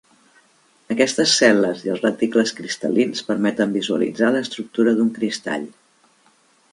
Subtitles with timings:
[0.93, 5.69] Aquestes cel·les i els reticles cristal·lins permeten visualitzar l'estructura d'un cristall.